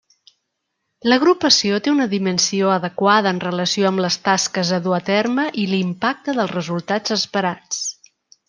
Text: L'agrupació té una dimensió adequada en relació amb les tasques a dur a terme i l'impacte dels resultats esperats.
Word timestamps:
L'agrupació 1.11 1.77
té 1.87 1.91
una 1.97 2.07
dimensió 2.13 2.71
adequada 2.77 3.33
en 3.35 3.43
relació 3.45 3.91
amb 3.91 4.03
les 4.07 4.19
tasques 4.29 4.75
a 4.79 4.83
dur 4.89 4.97
a 4.99 5.03
terme 5.13 5.49
i 5.65 5.69
l'impacte 5.75 6.39
dels 6.41 6.57
resultats 6.59 7.19
esperats. 7.21 7.85